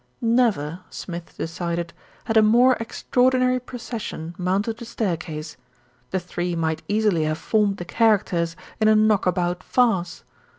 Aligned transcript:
Never, 0.19 0.79
Smith 0.89 1.35
decided, 1.37 1.93
had 2.23 2.35
a 2.35 2.41
more 2.41 2.73
extraordinary 2.79 3.59
procession 3.59 4.33
mounted 4.35 4.81
a 4.81 4.85
staircase. 4.85 5.57
The 6.09 6.19
three 6.19 6.55
might 6.55 6.81
easily 6.87 7.25
have 7.25 7.37
formed 7.37 7.77
the 7.77 7.85
characters 7.85 8.55
in 8.79 8.87
a 8.87 8.95
knock 8.95 9.27
about 9.27 9.61
farce. 9.61 10.23